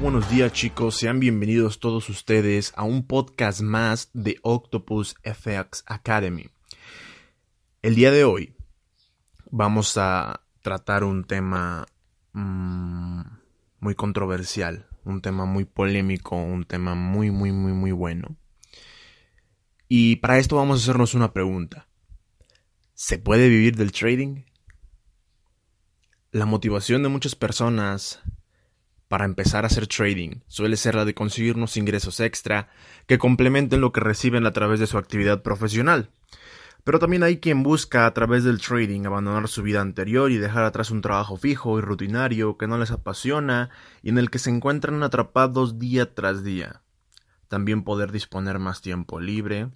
buenos 0.00 0.30
días 0.30 0.50
chicos, 0.54 0.96
sean 0.96 1.20
bienvenidos 1.20 1.78
todos 1.78 2.08
ustedes 2.08 2.72
a 2.74 2.84
un 2.84 3.06
podcast 3.06 3.60
más 3.60 4.08
de 4.14 4.38
Octopus 4.42 5.14
FX 5.24 5.84
Academy. 5.86 6.48
El 7.82 7.96
día 7.96 8.10
de 8.10 8.24
hoy 8.24 8.54
vamos 9.50 9.98
a 9.98 10.40
tratar 10.62 11.04
un 11.04 11.24
tema 11.24 11.86
mmm, 12.32 13.20
muy 13.80 13.94
controversial, 13.94 14.86
un 15.04 15.20
tema 15.20 15.44
muy 15.44 15.66
polémico, 15.66 16.34
un 16.34 16.64
tema 16.64 16.94
muy 16.94 17.30
muy 17.30 17.52
muy 17.52 17.72
muy 17.74 17.92
bueno. 17.92 18.38
Y 19.86 20.16
para 20.16 20.38
esto 20.38 20.56
vamos 20.56 20.80
a 20.80 20.82
hacernos 20.82 21.12
una 21.12 21.34
pregunta. 21.34 21.88
¿Se 22.94 23.18
puede 23.18 23.50
vivir 23.50 23.76
del 23.76 23.92
trading? 23.92 24.44
La 26.32 26.46
motivación 26.46 27.02
de 27.02 27.10
muchas 27.10 27.34
personas 27.34 28.22
para 29.10 29.24
empezar 29.24 29.64
a 29.64 29.66
hacer 29.66 29.88
trading 29.88 30.36
suele 30.46 30.76
ser 30.76 30.94
la 30.94 31.04
de 31.04 31.14
conseguir 31.14 31.56
unos 31.56 31.76
ingresos 31.76 32.20
extra 32.20 32.68
que 33.08 33.18
complementen 33.18 33.80
lo 33.80 33.90
que 33.90 33.98
reciben 33.98 34.46
a 34.46 34.52
través 34.52 34.78
de 34.78 34.86
su 34.86 34.98
actividad 34.98 35.42
profesional. 35.42 36.10
Pero 36.84 37.00
también 37.00 37.24
hay 37.24 37.40
quien 37.40 37.64
busca 37.64 38.06
a 38.06 38.14
través 38.14 38.44
del 38.44 38.60
trading 38.60 39.06
abandonar 39.06 39.48
su 39.48 39.64
vida 39.64 39.80
anterior 39.80 40.30
y 40.30 40.36
dejar 40.36 40.62
atrás 40.62 40.92
un 40.92 41.00
trabajo 41.00 41.36
fijo 41.36 41.76
y 41.76 41.80
rutinario 41.82 42.56
que 42.56 42.68
no 42.68 42.78
les 42.78 42.92
apasiona 42.92 43.70
y 44.00 44.10
en 44.10 44.18
el 44.18 44.30
que 44.30 44.38
se 44.38 44.50
encuentran 44.50 45.02
atrapados 45.02 45.80
día 45.80 46.14
tras 46.14 46.44
día. 46.44 46.82
También 47.48 47.82
poder 47.82 48.12
disponer 48.12 48.60
más 48.60 48.80
tiempo 48.80 49.18
libre, 49.18 49.70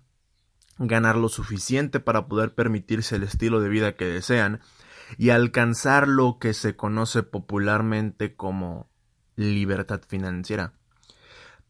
ganar 0.78 1.16
lo 1.16 1.28
suficiente 1.28 1.98
para 1.98 2.28
poder 2.28 2.54
permitirse 2.54 3.16
el 3.16 3.24
estilo 3.24 3.60
de 3.60 3.68
vida 3.68 3.96
que 3.96 4.04
desean 4.04 4.60
y 5.18 5.30
alcanzar 5.30 6.06
lo 6.06 6.38
que 6.38 6.54
se 6.54 6.76
conoce 6.76 7.24
popularmente 7.24 8.36
como 8.36 8.93
libertad 9.36 10.02
financiera. 10.06 10.72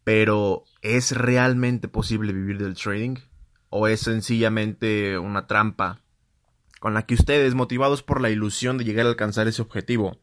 Pero, 0.03 0.65
¿es 0.81 1.11
realmente 1.11 1.87
posible 1.87 2.31
vivir 2.31 2.59
del 2.59 2.75
trading? 2.75 3.17
¿O 3.69 3.87
es 3.87 4.01
sencillamente 4.01 5.17
una 5.17 5.47
trampa 5.47 6.01
con 6.79 6.93
la 6.93 7.07
que 7.07 7.15
ustedes, 7.15 7.55
motivados 7.55 8.03
por 8.03 8.21
la 8.21 8.29
ilusión 8.29 8.77
de 8.77 8.83
llegar 8.83 9.07
a 9.07 9.09
alcanzar 9.09 9.47
ese 9.47 9.63
objetivo, 9.63 10.19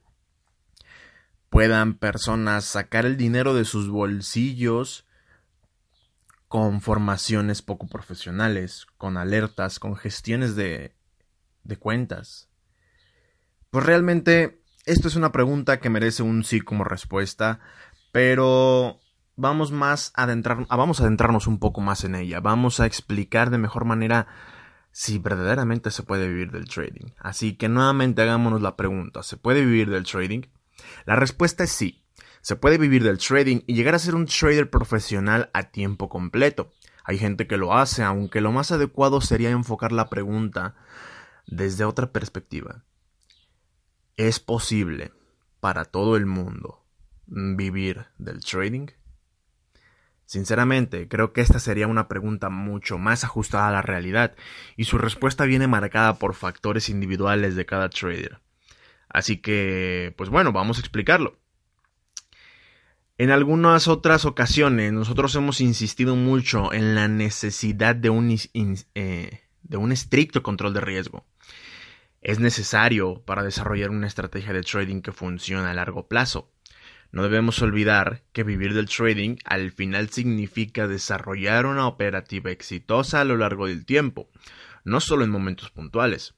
puedan 1.51 1.95
personas 1.95 2.65
sacar 2.65 3.05
el 3.05 3.17
dinero 3.17 3.53
de 3.55 3.65
sus 3.65 3.89
bolsillos 3.89 5.05
con 6.47 6.81
formaciones 6.81 7.63
poco 7.63 7.89
profesionales, 7.89 8.87
con 8.97 9.17
alertas, 9.17 9.81
con 9.81 9.97
gestiones 9.97 10.55
de, 10.55 10.95
de 11.65 11.77
cuentas? 11.77 12.49
Pues 13.71 13.85
realmente 13.85 14.62
esto 14.85 15.09
es 15.09 15.17
una 15.17 15.33
pregunta 15.33 15.81
que 15.81 15.91
merece 15.91 16.23
un 16.23 16.45
sí 16.45 16.61
como 16.61 16.85
respuesta, 16.85 17.61
pero 18.11 19.01
vamos 19.37 19.73
más 19.73 20.13
a 20.15 20.25
adentrar, 20.25 20.67
vamos 20.69 21.01
a 21.01 21.05
adentrarnos 21.05 21.47
un 21.47 21.59
poco 21.59 21.81
más 21.81 22.05
en 22.05 22.15
ella. 22.15 22.41
Vamos 22.41 22.81
a 22.81 22.87
explicar 22.87 23.51
de 23.51 23.59
mejor 23.59 23.85
manera 23.85 24.27
si 24.91 25.19
verdaderamente 25.19 25.91
se 25.91 26.03
puede 26.03 26.29
vivir 26.29 26.51
del 26.51 26.69
trading. 26.69 27.13
Así 27.19 27.57
que 27.57 27.69
nuevamente 27.69 28.23
hagámonos 28.23 28.61
la 28.61 28.77
pregunta, 28.77 29.23
¿se 29.23 29.37
puede 29.37 29.65
vivir 29.65 29.91
del 29.91 30.05
trading? 30.05 30.43
La 31.07 31.17
respuesta 31.17 31.65
es 31.65 31.71
sí. 31.71 32.05
Se 32.41 32.57
puede 32.57 32.77
vivir 32.77 33.05
del 33.05 33.19
trading 33.19 33.61
y 33.69 33.75
llegar 33.75 33.95
a 33.95 34.01
ser 34.01 34.17
un 34.17 34.27
trader 34.27 34.69
profesional 34.69 35.49
a 35.55 35.71
tiempo 35.71 36.09
completo. 36.09 36.73
Hay 37.05 37.19
gente 37.19 37.47
que 37.47 37.57
lo 37.57 37.75
hace, 37.75 38.03
aunque 38.03 38.41
lo 38.41 38.51
más 38.51 38.73
adecuado 38.73 39.21
sería 39.21 39.51
enfocar 39.51 39.93
la 39.93 40.11
pregunta 40.11 40.75
desde 41.47 41.85
otra 41.85 42.11
perspectiva. 42.11 42.85
¿Es 44.17 44.41
posible 44.41 45.11
para 45.61 45.87
todo 45.87 46.17
el 46.17 46.27
mundo 46.27 46.85
vivir 47.27 48.07
del 48.19 48.41
trading? 48.41 48.89
Sinceramente, 50.27 51.09
creo 51.09 51.33
que 51.33 51.41
esta 51.41 51.59
sería 51.59 51.87
una 51.87 52.09
pregunta 52.09 52.51
mucho 52.51 52.99
más 52.99 53.25
ajustada 53.25 53.69
a 53.69 53.73
la 53.73 53.83
realidad 53.83 54.35
y 54.77 54.85
su 54.85 54.99
respuesta 54.99 55.45
viene 55.45 55.67
marcada 55.67 56.19
por 56.19 56.35
factores 56.35 56.91
individuales 56.91 57.57
de 57.57 57.65
cada 57.65 57.89
trader. 57.89 58.41
Así 59.09 59.39
que, 59.39 60.15
pues 60.17 60.29
bueno, 60.29 60.53
vamos 60.53 60.77
a 60.77 60.81
explicarlo. 60.81 61.39
En 63.17 63.31
algunas 63.31 63.89
otras 63.89 64.25
ocasiones 64.27 64.93
nosotros 64.93 65.35
hemos 65.37 65.61
insistido 65.61 66.17
mucho 66.17 66.73
en 66.73 66.95
la 66.95 67.09
necesidad 67.09 67.95
de 67.95 68.11
un, 68.11 68.37
eh, 68.95 69.41
de 69.63 69.77
un 69.77 69.93
estricto 69.93 70.43
control 70.43 70.75
de 70.75 70.81
riesgo 70.81 71.25
es 72.23 72.39
necesario 72.39 73.23
para 73.25 73.43
desarrollar 73.43 73.91
una 73.91 74.07
estrategia 74.07 74.53
de 74.53 74.63
trading 74.63 75.03
que 75.03 75.13
funcione 75.13 75.69
a 75.69 75.75
largo 75.75 76.07
plazo. 76.07 76.53
No 77.11 77.25
debemos 77.25 77.61
olvidar 77.61 78.23
que 78.33 78.45
vivir 78.45 78.73
del 78.75 78.89
trading 78.89 79.37
al 79.45 79.73
final 79.73 80.09
significa 80.09 80.89
desarrollar 80.89 81.67
una 81.67 81.87
operativa 81.87 82.51
exitosa 82.51 83.21
a 83.21 83.25
lo 83.25 83.37
largo 83.37 83.67
del 83.67 83.85
tiempo, 83.85 84.31
no 84.85 85.01
solo 85.01 85.25
en 85.25 85.31
momentos 85.31 85.71
puntuales. 85.71 86.35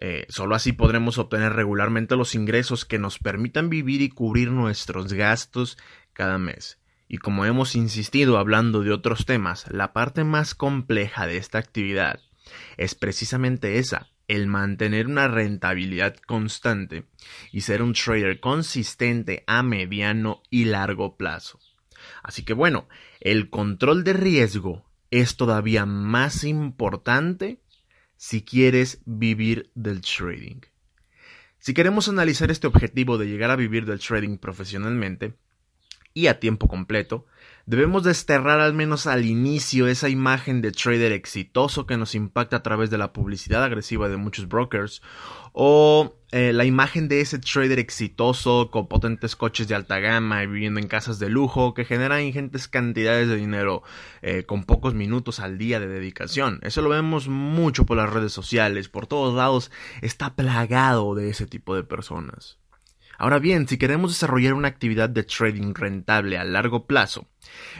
Eh, 0.00 0.26
solo 0.28 0.54
así 0.54 0.72
podremos 0.72 1.18
obtener 1.18 1.54
regularmente 1.54 2.14
los 2.14 2.34
ingresos 2.34 2.84
que 2.84 2.98
nos 2.98 3.18
permitan 3.18 3.70
vivir 3.70 4.02
y 4.02 4.10
cubrir 4.10 4.50
nuestros 4.50 5.12
gastos 5.12 5.78
cada 6.12 6.38
mes. 6.38 6.78
Y 7.08 7.18
como 7.18 7.44
hemos 7.44 7.74
insistido 7.74 8.38
hablando 8.38 8.82
de 8.82 8.92
otros 8.92 9.24
temas, 9.24 9.66
la 9.70 9.92
parte 9.92 10.24
más 10.24 10.54
compleja 10.54 11.26
de 11.26 11.38
esta 11.38 11.58
actividad 11.58 12.20
es 12.76 12.94
precisamente 12.94 13.78
esa, 13.78 14.10
el 14.28 14.46
mantener 14.46 15.06
una 15.06 15.28
rentabilidad 15.28 16.16
constante 16.16 17.04
y 17.52 17.62
ser 17.62 17.82
un 17.82 17.92
trader 17.92 18.40
consistente 18.40 19.44
a 19.46 19.62
mediano 19.62 20.42
y 20.50 20.64
largo 20.64 21.16
plazo. 21.16 21.58
Así 22.22 22.44
que 22.44 22.54
bueno, 22.54 22.88
el 23.20 23.50
control 23.50 24.04
de 24.04 24.12
riesgo 24.12 24.84
es 25.10 25.36
todavía 25.36 25.86
más 25.86 26.44
importante 26.44 27.60
si 28.16 28.42
quieres 28.42 29.00
vivir 29.04 29.70
del 29.74 30.00
trading. 30.00 30.60
Si 31.58 31.72
queremos 31.72 32.08
analizar 32.08 32.50
este 32.50 32.66
objetivo 32.66 33.16
de 33.16 33.26
llegar 33.26 33.50
a 33.50 33.56
vivir 33.56 33.86
del 33.86 34.00
trading 34.00 34.36
profesionalmente 34.38 35.34
y 36.14 36.28
a 36.28 36.40
tiempo 36.40 36.68
completo, 36.68 37.26
Debemos 37.66 38.04
desterrar 38.04 38.60
al 38.60 38.74
menos 38.74 39.06
al 39.06 39.24
inicio 39.24 39.86
esa 39.86 40.10
imagen 40.10 40.60
de 40.60 40.70
trader 40.70 41.12
exitoso 41.12 41.86
que 41.86 41.96
nos 41.96 42.14
impacta 42.14 42.56
a 42.56 42.62
través 42.62 42.90
de 42.90 42.98
la 42.98 43.14
publicidad 43.14 43.64
agresiva 43.64 44.10
de 44.10 44.18
muchos 44.18 44.48
brokers 44.48 45.00
o 45.54 46.14
eh, 46.30 46.52
la 46.52 46.66
imagen 46.66 47.08
de 47.08 47.22
ese 47.22 47.38
trader 47.38 47.78
exitoso 47.78 48.70
con 48.70 48.86
potentes 48.86 49.34
coches 49.34 49.66
de 49.66 49.74
alta 49.74 49.98
gama 49.98 50.42
y 50.42 50.46
viviendo 50.46 50.78
en 50.78 50.88
casas 50.88 51.18
de 51.18 51.30
lujo 51.30 51.72
que 51.72 51.86
generan 51.86 52.20
ingentes 52.20 52.68
cantidades 52.68 53.28
de 53.28 53.36
dinero 53.36 53.82
eh, 54.20 54.44
con 54.44 54.64
pocos 54.64 54.92
minutos 54.92 55.40
al 55.40 55.56
día 55.56 55.80
de 55.80 55.86
dedicación. 55.86 56.58
Eso 56.64 56.82
lo 56.82 56.90
vemos 56.90 57.28
mucho 57.28 57.86
por 57.86 57.96
las 57.96 58.12
redes 58.12 58.34
sociales, 58.34 58.90
por 58.90 59.06
todos 59.06 59.34
lados 59.34 59.70
está 60.02 60.36
plagado 60.36 61.14
de 61.14 61.30
ese 61.30 61.46
tipo 61.46 61.74
de 61.74 61.84
personas. 61.84 62.58
Ahora 63.18 63.38
bien, 63.38 63.68
si 63.68 63.78
queremos 63.78 64.12
desarrollar 64.12 64.54
una 64.54 64.68
actividad 64.68 65.08
de 65.08 65.22
trading 65.22 65.74
rentable 65.74 66.38
a 66.38 66.44
largo 66.44 66.86
plazo, 66.86 67.28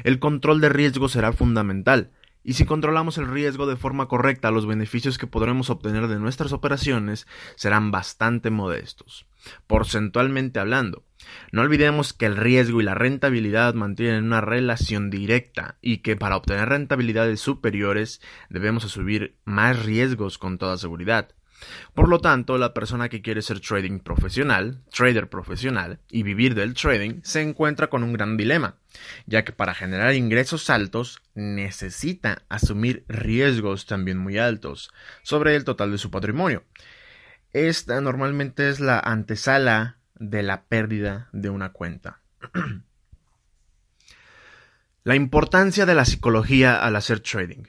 el 0.05 0.19
control 0.19 0.61
de 0.61 0.69
riesgo 0.69 1.09
será 1.09 1.33
fundamental, 1.33 2.11
y 2.47 2.53
si 2.53 2.67
controlamos 2.67 3.17
el 3.17 3.27
riesgo 3.27 3.67
de 3.67 3.77
forma 3.77 4.07
correcta, 4.07 4.51
los 4.51 4.67
beneficios 4.67 5.17
que 5.17 5.27
podremos 5.27 5.71
obtener 5.71 6.09
de 6.09 6.19
nuestras 6.19 6.53
operaciones 6.53 7.27
serán 7.57 7.91
bastante 7.91 8.51
modestos, 8.51 9.27
porcentualmente 9.67 10.61
hablando. 10.61 11.05
No 11.53 11.63
olvidemos 11.63 12.13
que 12.13 12.27
el 12.27 12.37
riesgo 12.37 12.83
y 12.83 12.85
la 12.85 12.95
rentabilidad 12.95 13.73
mantienen 13.73 14.25
una 14.25 14.43
relación 14.43 15.09
directa 15.09 15.79
y 15.81 15.99
que 15.99 16.17
para 16.17 16.37
obtener 16.37 16.69
rentabilidades 16.69 17.41
superiores 17.41 18.21
debemos 18.51 18.85
asumir 18.85 19.39
más 19.47 19.83
riesgos 19.83 20.37
con 20.37 20.59
toda 20.59 20.77
seguridad. 20.77 21.31
Por 21.95 22.09
lo 22.09 22.21
tanto, 22.21 22.59
la 22.59 22.75
persona 22.75 23.09
que 23.09 23.23
quiere 23.23 23.43
ser 23.43 23.61
trading 23.61 24.01
profesional, 24.01 24.83
trader 24.93 25.29
profesional 25.29 26.01
y 26.11 26.23
vivir 26.23 26.55
del 26.55 26.75
trading 26.75 27.21
se 27.23 27.43
encuentra 27.43 27.89
con 27.89 28.03
un 28.03 28.13
gran 28.13 28.37
dilema, 28.37 28.77
ya 29.27 29.45
que 29.45 29.53
para 29.53 29.75
generar 29.75 30.15
ingresos 30.15 30.71
altos 30.71 31.23
necesita 31.35 32.43
asumir 32.49 33.05
riesgos 33.09 33.87
también 33.87 34.19
muy 34.19 34.39
altos 34.39 34.91
sobre 35.23 35.57
el 35.57 35.65
total 35.65 35.93
de 35.93 35.99
su 35.99 36.11
patrimonio. 36.11 36.65
Esta 37.53 38.01
normalmente 38.01 38.69
es 38.69 38.81
la 38.81 38.99
antesala 38.99 39.99
de 40.15 40.43
la 40.43 40.65
pérdida 40.65 41.29
de 41.33 41.51
una 41.51 41.73
cuenta. 41.73 42.21
la 45.05 45.15
importancia 45.15 45.87
de 45.87 45.95
la 45.95 46.05
psicología 46.05 46.83
al 46.83 46.97
hacer 46.97 47.21
trading. 47.21 47.65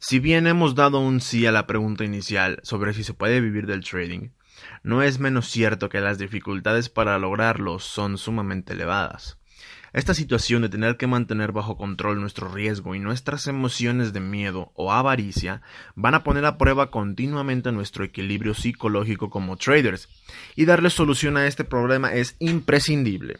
Si 0.00 0.20
bien 0.20 0.46
hemos 0.46 0.76
dado 0.76 1.00
un 1.00 1.20
sí 1.20 1.44
a 1.46 1.50
la 1.50 1.66
pregunta 1.66 2.04
inicial 2.04 2.60
sobre 2.62 2.94
si 2.94 3.02
se 3.02 3.14
puede 3.14 3.40
vivir 3.40 3.66
del 3.66 3.82
trading, 3.82 4.28
no 4.84 5.02
es 5.02 5.18
menos 5.18 5.48
cierto 5.48 5.88
que 5.88 6.00
las 6.00 6.18
dificultades 6.18 6.88
para 6.88 7.18
lograrlo 7.18 7.80
son 7.80 8.16
sumamente 8.16 8.74
elevadas. 8.74 9.38
Esta 9.92 10.14
situación 10.14 10.62
de 10.62 10.68
tener 10.68 10.98
que 10.98 11.08
mantener 11.08 11.50
bajo 11.50 11.76
control 11.76 12.20
nuestro 12.20 12.48
riesgo 12.48 12.94
y 12.94 13.00
nuestras 13.00 13.48
emociones 13.48 14.12
de 14.12 14.20
miedo 14.20 14.70
o 14.74 14.92
avaricia 14.92 15.62
van 15.96 16.14
a 16.14 16.22
poner 16.22 16.44
a 16.44 16.58
prueba 16.58 16.92
continuamente 16.92 17.72
nuestro 17.72 18.04
equilibrio 18.04 18.54
psicológico 18.54 19.30
como 19.30 19.56
traders, 19.56 20.08
y 20.54 20.64
darle 20.64 20.90
solución 20.90 21.36
a 21.36 21.48
este 21.48 21.64
problema 21.64 22.12
es 22.12 22.36
imprescindible. 22.38 23.38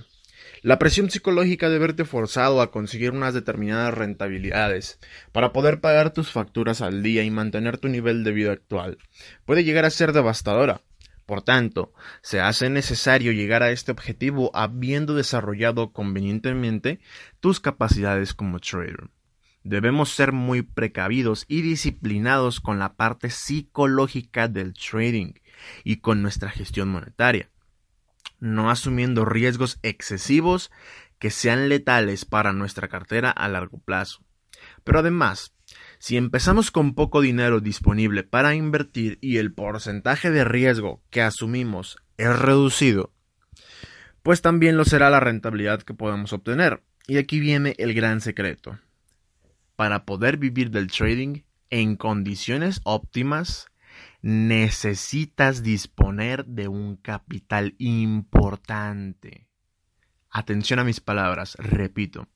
La 0.63 0.81
presión 0.81 1.09
psicológica 1.09 1.69
de 1.69 1.79
verte 1.79 2.05
forzado 2.05 2.61
a 2.61 2.73
conseguir 2.73 3.13
unas 3.13 3.33
determinadas 3.33 3.95
rentabilidades 3.95 4.99
para 5.31 5.53
poder 5.53 5.81
pagar 5.81 6.13
tus 6.13 6.33
facturas 6.33 6.81
al 6.81 7.03
día 7.05 7.23
y 7.23 7.31
mantener 7.31 7.79
tu 7.79 7.89
nivel 7.89 8.25
de 8.25 8.33
vida 8.33 8.53
actual 8.53 8.99
puede 9.45 9.63
llegar 9.63 9.85
a 9.85 9.91
ser 9.91 10.13
devastadora. 10.13 10.83
Por 11.27 11.43
tanto, 11.43 11.93
se 12.23 12.41
hace 12.41 12.71
necesario 12.71 13.31
llegar 13.31 13.63
a 13.63 13.71
este 13.71 13.93
objetivo 13.93 14.51
habiendo 14.53 15.15
desarrollado 15.15 15.93
convenientemente 15.93 16.99
tus 17.39 17.61
capacidades 17.61 18.35
como 18.35 18.59
trader. 18.59 19.11
Debemos 19.63 20.11
ser 20.11 20.33
muy 20.33 20.63
precavidos 20.63 21.45
y 21.47 21.63
disciplinados 21.63 22.61
con 22.61 22.81
la 22.81 22.95
parte 22.95 23.31
psicológica 23.31 24.49
del 24.49 24.73
trading 24.73 25.35
y 25.85 25.97
con 25.97 26.23
nuestra 26.23 26.51
gestión 26.51 26.89
monetaria 26.89 27.49
no 28.41 28.71
asumiendo 28.71 29.25
riesgos 29.25 29.79
excesivos 29.83 30.71
que 31.19 31.31
sean 31.31 31.69
letales 31.69 32.25
para 32.25 32.53
nuestra 32.53 32.89
cartera 32.89 33.31
a 33.31 33.49
largo 33.49 33.79
plazo. 33.79 34.25
Pero 34.85 35.01
además, 35.01 35.53
si 35.99 36.17
empezamos 36.17 36.71
con 36.71 36.95
poco 36.95 37.21
dinero 37.21 37.61
disponible 37.61 38.23
para 38.23 38.55
invertir 38.55 39.19
y 39.21 39.39
el 39.39 39.53
porcentaje 39.53 40.31
de 40.31 40.45
riesgo 40.45 41.03
que 41.11 41.23
asumimos 41.23 41.99
es 42.17 42.39
reducido, 42.39 43.13
pues 44.23 44.43
también 44.43 44.77
lo 44.77 44.85
será 44.85 45.11
la 45.11 45.21
rentabilidad 45.21 45.83
que 45.83 45.95
podemos 45.95 46.33
obtener. 46.33 46.83
Y 47.07 47.17
aquí 47.17 47.41
viene 47.41 47.75
el 47.79 47.95
gran 47.95 48.21
secreto. 48.21 48.79
Para 49.77 50.05
poder 50.05 50.37
vivir 50.37 50.71
del 50.71 50.89
trading 50.89 51.43
en 51.71 51.97
condiciones 51.97 52.81
óptimas, 52.85 53.69
necesitas 54.23 55.63
disponer 55.63 56.45
de 56.47 56.69
un 56.69 56.97
capital 56.97 57.75
importante. 57.79 59.47
Atención 60.31 60.79
a 60.79 60.85
mis 60.85 61.01
palabras, 61.01 61.57
repito. 61.59 62.29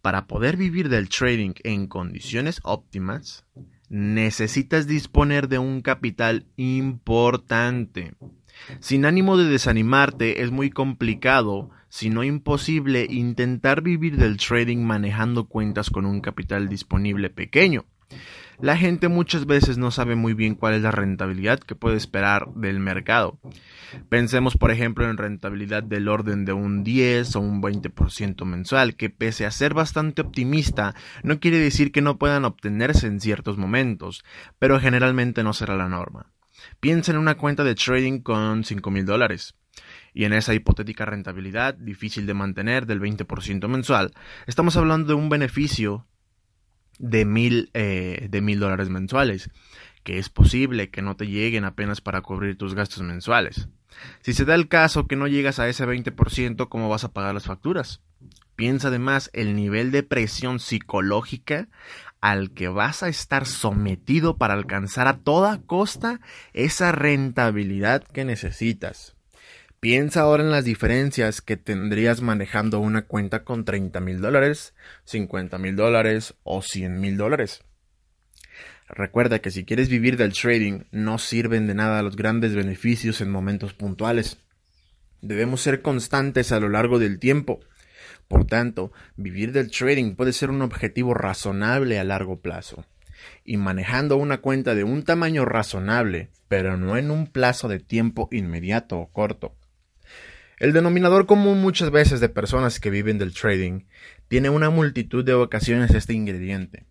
Para 0.00 0.26
poder 0.26 0.56
vivir 0.56 0.88
del 0.88 1.08
trading 1.08 1.52
en 1.62 1.86
condiciones 1.86 2.60
óptimas, 2.62 3.46
necesitas 3.88 4.86
disponer 4.86 5.48
de 5.48 5.58
un 5.58 5.82
capital 5.82 6.46
importante. 6.56 8.14
Sin 8.80 9.04
ánimo 9.04 9.36
de 9.36 9.44
desanimarte, 9.44 10.42
es 10.42 10.50
muy 10.50 10.70
complicado, 10.70 11.70
si 11.88 12.10
no 12.10 12.24
imposible, 12.24 13.06
intentar 13.08 13.82
vivir 13.82 14.16
del 14.16 14.36
trading 14.36 14.78
manejando 14.78 15.48
cuentas 15.48 15.90
con 15.90 16.06
un 16.06 16.20
capital 16.20 16.68
disponible 16.68 17.30
pequeño. 17.30 17.84
La 18.60 18.76
gente 18.76 19.08
muchas 19.08 19.46
veces 19.46 19.78
no 19.78 19.90
sabe 19.90 20.14
muy 20.14 20.34
bien 20.34 20.54
cuál 20.54 20.74
es 20.74 20.82
la 20.82 20.90
rentabilidad 20.90 21.58
que 21.60 21.74
puede 21.74 21.96
esperar 21.96 22.48
del 22.54 22.78
mercado. 22.78 23.38
Pensemos, 24.08 24.56
por 24.56 24.70
ejemplo, 24.70 25.08
en 25.08 25.16
rentabilidad 25.16 25.82
del 25.82 26.08
orden 26.08 26.44
de 26.44 26.52
un 26.52 26.84
10 26.84 27.36
o 27.36 27.40
un 27.40 27.62
20% 27.62 28.44
mensual, 28.44 28.96
que 28.96 29.10
pese 29.10 29.46
a 29.46 29.50
ser 29.50 29.74
bastante 29.74 30.22
optimista, 30.22 30.94
no 31.22 31.40
quiere 31.40 31.58
decir 31.58 31.92
que 31.92 32.02
no 32.02 32.18
puedan 32.18 32.44
obtenerse 32.44 33.06
en 33.06 33.20
ciertos 33.20 33.58
momentos, 33.58 34.24
pero 34.58 34.80
generalmente 34.80 35.42
no 35.42 35.52
será 35.52 35.76
la 35.76 35.88
norma. 35.88 36.32
Piensa 36.80 37.12
en 37.12 37.18
una 37.18 37.36
cuenta 37.36 37.64
de 37.64 37.74
trading 37.74 38.20
con 38.20 38.64
5 38.64 38.90
mil 38.90 39.04
dólares. 39.04 39.56
Y 40.12 40.24
en 40.24 40.32
esa 40.32 40.54
hipotética 40.54 41.04
rentabilidad, 41.04 41.74
difícil 41.74 42.26
de 42.26 42.34
mantener, 42.34 42.86
del 42.86 43.00
20% 43.00 43.66
mensual, 43.68 44.12
estamos 44.46 44.76
hablando 44.76 45.08
de 45.08 45.14
un 45.14 45.28
beneficio 45.28 46.06
de 46.98 47.24
mil, 47.24 47.70
eh, 47.74 48.28
de 48.30 48.40
mil 48.40 48.60
dólares 48.60 48.88
mensuales, 48.88 49.50
que 50.02 50.18
es 50.18 50.28
posible 50.28 50.90
que 50.90 51.02
no 51.02 51.16
te 51.16 51.26
lleguen 51.26 51.64
apenas 51.64 52.00
para 52.00 52.20
cubrir 52.20 52.56
tus 52.56 52.74
gastos 52.74 53.02
mensuales. 53.02 53.68
Si 54.20 54.32
se 54.32 54.44
da 54.44 54.54
el 54.54 54.68
caso 54.68 55.06
que 55.06 55.16
no 55.16 55.26
llegas 55.26 55.58
a 55.58 55.68
ese 55.68 55.86
20%, 55.86 56.68
¿cómo 56.68 56.88
vas 56.88 57.04
a 57.04 57.12
pagar 57.12 57.34
las 57.34 57.44
facturas? 57.44 58.02
Piensa 58.56 58.88
además 58.88 59.30
el 59.32 59.56
nivel 59.56 59.90
de 59.90 60.02
presión 60.02 60.60
psicológica 60.60 61.68
al 62.20 62.52
que 62.52 62.68
vas 62.68 63.02
a 63.02 63.08
estar 63.08 63.46
sometido 63.46 64.38
para 64.38 64.54
alcanzar 64.54 65.08
a 65.08 65.18
toda 65.18 65.60
costa 65.62 66.20
esa 66.52 66.92
rentabilidad 66.92 68.02
que 68.02 68.24
necesitas. 68.24 69.13
Piensa 69.84 70.22
ahora 70.22 70.42
en 70.42 70.50
las 70.50 70.64
diferencias 70.64 71.42
que 71.42 71.58
tendrías 71.58 72.22
manejando 72.22 72.80
una 72.80 73.02
cuenta 73.02 73.44
con 73.44 73.66
30 73.66 74.00
mil 74.00 74.22
dólares, 74.22 74.72
50 75.04 75.58
mil 75.58 75.76
dólares 75.76 76.32
o 76.42 76.62
100 76.62 76.98
mil 76.98 77.18
dólares. 77.18 77.64
Recuerda 78.88 79.40
que 79.40 79.50
si 79.50 79.66
quieres 79.66 79.90
vivir 79.90 80.16
del 80.16 80.32
trading 80.32 80.84
no 80.90 81.18
sirven 81.18 81.66
de 81.66 81.74
nada 81.74 82.02
los 82.02 82.16
grandes 82.16 82.54
beneficios 82.54 83.20
en 83.20 83.30
momentos 83.30 83.74
puntuales. 83.74 84.38
Debemos 85.20 85.60
ser 85.60 85.82
constantes 85.82 86.50
a 86.50 86.60
lo 86.60 86.70
largo 86.70 86.98
del 86.98 87.18
tiempo. 87.18 87.60
Por 88.26 88.46
tanto, 88.46 88.90
vivir 89.16 89.52
del 89.52 89.70
trading 89.70 90.14
puede 90.14 90.32
ser 90.32 90.48
un 90.48 90.62
objetivo 90.62 91.12
razonable 91.12 91.98
a 91.98 92.04
largo 92.04 92.40
plazo. 92.40 92.86
Y 93.44 93.58
manejando 93.58 94.16
una 94.16 94.38
cuenta 94.38 94.74
de 94.74 94.84
un 94.84 95.02
tamaño 95.02 95.44
razonable, 95.44 96.30
pero 96.48 96.78
no 96.78 96.96
en 96.96 97.10
un 97.10 97.26
plazo 97.26 97.68
de 97.68 97.80
tiempo 97.80 98.30
inmediato 98.32 98.98
o 98.98 99.12
corto. 99.12 99.54
El 100.58 100.72
denominador 100.72 101.26
común 101.26 101.60
muchas 101.60 101.90
veces 101.90 102.20
de 102.20 102.28
personas 102.28 102.78
que 102.78 102.90
viven 102.90 103.18
del 103.18 103.34
trading 103.34 103.86
tiene 104.28 104.50
una 104.50 104.70
multitud 104.70 105.24
de 105.24 105.34
ocasiones 105.34 105.92
este 105.92 106.14
ingrediente. 106.14 106.86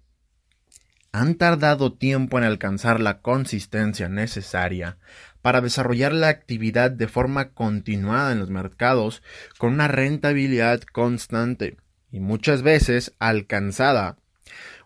Han 1.14 1.36
tardado 1.36 1.94
tiempo 1.94 2.38
en 2.38 2.44
alcanzar 2.44 3.00
la 3.00 3.22
consistencia 3.22 4.10
necesaria 4.10 4.98
para 5.42 5.62
desarrollar 5.62 6.12
la 6.12 6.30
actividad 6.30 6.92
de 6.92 7.08
forma 7.08 7.52
continuada 7.52 8.32
en 8.32 8.40
los 8.40 8.50
mercados 8.50 9.22
con 9.58 9.74
una 9.74 9.88
rentabilidad 9.88 10.82
constante 10.82 11.78
y 12.12 12.20
muchas 12.20 12.64
veces 12.64 13.14
alcanzada 13.20 14.18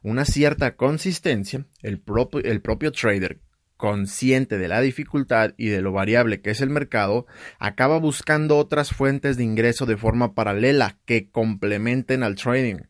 una 0.04 0.26
cierta 0.26 0.76
consistencia, 0.76 1.66
el 1.82 2.02
el 2.44 2.62
propio 2.62 2.92
trader 2.92 3.40
consciente 3.78 4.58
de 4.58 4.68
la 4.68 4.82
dificultad 4.82 5.54
y 5.58 5.68
de 5.68 5.82
lo 5.82 5.92
variable 5.92 6.42
que 6.42 6.50
es 6.50 6.62
el 6.62 6.70
mercado, 6.70 7.28
acaba 7.60 7.98
buscando 8.00 8.58
otras 8.58 8.92
fuentes 8.92 9.38
de 9.38 9.44
ingreso 9.44 9.86
de 9.86 9.98
forma 9.98 10.34
paralela 10.34 10.98
que 11.06 11.30
complementen 11.30 12.24
al 12.24 12.36
trading 12.36 12.82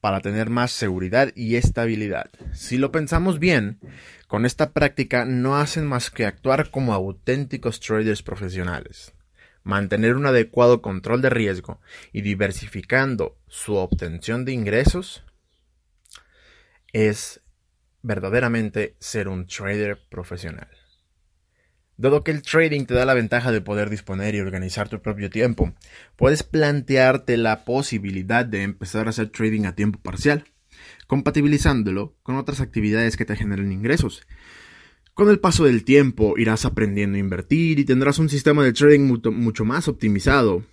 para 0.00 0.20
tener 0.20 0.50
más 0.50 0.70
seguridad 0.70 1.32
y 1.34 1.56
estabilidad. 1.56 2.30
Si 2.52 2.76
lo 2.76 2.92
pensamos 2.92 3.38
bien, 3.38 3.78
con 4.28 4.44
esta 4.44 4.72
práctica 4.72 5.24
no 5.24 5.56
hacen 5.56 5.86
más 5.86 6.10
que 6.10 6.26
actuar 6.26 6.70
como 6.70 6.92
auténticos 6.92 7.80
traders 7.80 8.22
profesionales. 8.22 9.14
Mantener 9.62 10.16
un 10.16 10.26
adecuado 10.26 10.82
control 10.82 11.22
de 11.22 11.30
riesgo 11.30 11.80
y 12.12 12.20
diversificando 12.20 13.38
su 13.48 13.76
obtención 13.76 14.44
de 14.44 14.52
ingresos 14.52 15.24
es 16.92 17.40
verdaderamente 18.04 18.94
ser 19.00 19.28
un 19.28 19.46
trader 19.46 19.98
profesional. 20.08 20.68
Dado 21.96 22.22
que 22.22 22.32
el 22.32 22.42
trading 22.42 22.84
te 22.84 22.94
da 22.94 23.04
la 23.04 23.14
ventaja 23.14 23.50
de 23.50 23.60
poder 23.60 23.88
disponer 23.88 24.34
y 24.34 24.40
organizar 24.40 24.88
tu 24.88 25.00
propio 25.00 25.30
tiempo, 25.30 25.72
puedes 26.16 26.42
plantearte 26.42 27.36
la 27.36 27.64
posibilidad 27.64 28.44
de 28.44 28.62
empezar 28.62 29.06
a 29.06 29.10
hacer 29.10 29.30
trading 29.30 29.64
a 29.64 29.74
tiempo 29.74 29.98
parcial, 30.00 30.44
compatibilizándolo 31.06 32.14
con 32.22 32.36
otras 32.36 32.60
actividades 32.60 33.16
que 33.16 33.24
te 33.24 33.36
generen 33.36 33.72
ingresos. 33.72 34.26
Con 35.14 35.30
el 35.30 35.38
paso 35.38 35.64
del 35.64 35.84
tiempo 35.84 36.34
irás 36.36 36.64
aprendiendo 36.64 37.16
a 37.16 37.20
invertir 37.20 37.78
y 37.78 37.84
tendrás 37.84 38.18
un 38.18 38.28
sistema 38.28 38.64
de 38.64 38.72
trading 38.72 39.02
mucho, 39.32 39.64
más 39.64 39.88
optimizado 39.88 40.64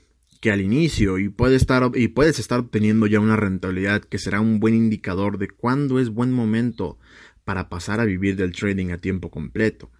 que 0.42 0.52
al 0.52 0.60
inicio 0.60 1.20
y 1.20 1.30
puedes, 1.30 1.62
estar, 1.62 1.92
y 1.94 2.10
puedes 2.10 2.40
estar 2.40 2.60
obteniendo 2.60 3.06
ya 3.06 3.20
una 3.20 3.38
rentabilidad 3.38 4.02
que 4.02 4.18
será 4.18 4.42
un 4.42 4.60
buen 4.60 4.74
indicador 4.74 5.38
de 5.38 5.48
cuándo 5.48 6.00
es 6.00 6.10
buen 6.10 6.32
momento 6.32 6.98
para 7.46 7.70
pasar 7.70 8.00
a 8.00 8.06
vivir 8.06 8.36
del 8.36 8.52
trading 8.52 8.90
a 8.90 8.98
tiempo 8.98 9.30
completo. 9.30 9.92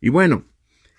Y 0.00 0.08
bueno, 0.08 0.46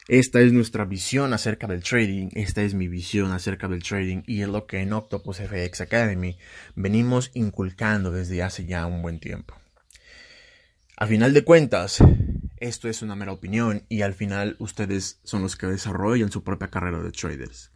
esta 0.07 0.39
es 0.41 0.53
nuestra 0.53 0.85
visión 0.85 1.33
acerca 1.33 1.65
del 1.65 1.81
trading, 1.81 2.29
esta 2.33 2.62
es 2.62 2.75
mi 2.75 2.88
visión 2.88 3.31
acerca 3.31 3.67
del 3.67 3.81
trading 3.81 4.21
y 4.27 4.41
es 4.41 4.47
lo 4.50 4.67
que 4.67 4.81
en 4.81 4.93
Octopus 4.93 5.38
FX 5.38 5.81
Academy 5.81 6.38
venimos 6.75 7.31
inculcando 7.33 8.12
desde 8.12 8.43
hace 8.43 8.67
ya 8.67 8.85
un 8.85 9.01
buen 9.01 9.19
tiempo. 9.19 9.55
A 10.95 11.07
final 11.07 11.33
de 11.33 11.43
cuentas, 11.43 12.03
esto 12.57 12.88
es 12.88 13.01
una 13.01 13.15
mera 13.15 13.31
opinión 13.31 13.83
y 13.89 14.03
al 14.03 14.13
final 14.13 14.57
ustedes 14.59 15.19
son 15.24 15.41
los 15.41 15.55
que 15.55 15.65
desarrollan 15.65 16.31
su 16.31 16.43
propia 16.43 16.69
carrera 16.69 17.01
de 17.01 17.12
traders. 17.12 17.75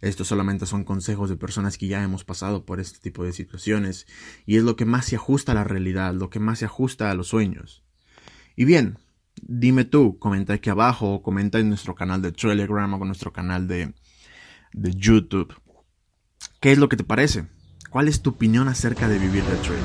Estos 0.00 0.28
solamente 0.28 0.66
son 0.66 0.84
consejos 0.84 1.28
de 1.28 1.36
personas 1.36 1.76
que 1.76 1.88
ya 1.88 2.02
hemos 2.02 2.24
pasado 2.24 2.64
por 2.64 2.80
este 2.80 3.00
tipo 3.00 3.24
de 3.24 3.32
situaciones 3.32 4.06
y 4.46 4.56
es 4.56 4.62
lo 4.62 4.76
que 4.76 4.84
más 4.84 5.06
se 5.06 5.16
ajusta 5.16 5.52
a 5.52 5.54
la 5.56 5.64
realidad, 5.64 6.14
lo 6.14 6.30
que 6.30 6.38
más 6.38 6.60
se 6.60 6.66
ajusta 6.66 7.10
a 7.10 7.14
los 7.14 7.28
sueños. 7.28 7.82
Y 8.54 8.64
bien, 8.64 8.98
Dime 9.42 9.84
tú, 9.84 10.18
comenta 10.18 10.54
aquí 10.54 10.70
abajo 10.70 11.14
o 11.14 11.22
comenta 11.22 11.58
en 11.58 11.68
nuestro 11.68 11.94
canal 11.94 12.22
de 12.22 12.32
Telegram 12.32 12.92
o 12.92 12.96
en 12.96 13.06
nuestro 13.06 13.32
canal 13.32 13.68
de, 13.68 13.94
de 14.72 14.94
YouTube. 14.94 15.54
¿Qué 16.60 16.72
es 16.72 16.78
lo 16.78 16.88
que 16.88 16.96
te 16.96 17.04
parece? 17.04 17.46
¿Cuál 17.90 18.08
es 18.08 18.22
tu 18.22 18.30
opinión 18.30 18.68
acerca 18.68 19.08
de 19.08 19.18
vivir 19.18 19.44
de 19.44 19.56
trading? 19.56 19.82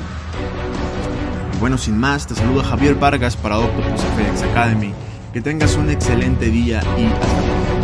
bueno, 1.60 1.78
sin 1.78 1.96
más, 1.96 2.26
te 2.26 2.34
saluda 2.34 2.62
Javier 2.62 2.94
Vargas 2.96 3.36
para 3.36 3.58
Octopus 3.58 4.00
FX 4.00 4.42
Academy. 4.42 4.92
Que 5.32 5.40
tengas 5.40 5.76
un 5.76 5.88
excelente 5.88 6.50
día 6.50 6.82
y 6.98 7.06
hasta 7.06 7.26
pronto. 7.26 7.83